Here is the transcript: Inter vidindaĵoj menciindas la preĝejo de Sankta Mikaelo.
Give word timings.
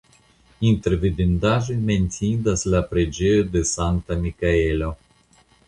Inter 0.69 0.95
vidindaĵoj 1.03 1.75
menciindas 1.91 2.65
la 2.77 2.83
preĝejo 2.95 3.47
de 3.53 3.65
Sankta 3.75 4.21
Mikaelo. 4.25 4.93